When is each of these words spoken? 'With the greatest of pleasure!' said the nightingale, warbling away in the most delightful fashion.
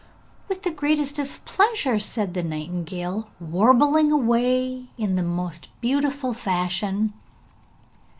'With 0.49 0.63
the 0.63 0.71
greatest 0.71 1.19
of 1.19 1.45
pleasure!' 1.45 1.99
said 1.99 2.33
the 2.33 2.41
nightingale, 2.41 3.29
warbling 3.39 4.11
away 4.11 4.87
in 4.97 5.13
the 5.13 5.21
most 5.21 5.69
delightful 5.79 6.33
fashion. 6.33 7.13